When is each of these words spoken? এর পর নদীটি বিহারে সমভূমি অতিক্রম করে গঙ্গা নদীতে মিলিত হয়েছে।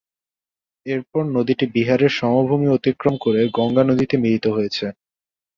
এর 0.85 1.01
পর 1.09 1.23
নদীটি 1.35 1.65
বিহারে 1.75 2.07
সমভূমি 2.19 2.67
অতিক্রম 2.69 3.15
করে 3.23 3.41
গঙ্গা 3.57 3.83
নদীতে 3.85 4.15
মিলিত 4.17 4.45
হয়েছে। 4.55 4.85